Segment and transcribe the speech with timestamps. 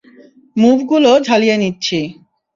[0.57, 1.99] মুভগুলো ঝালিয়ে নিচ্ছি।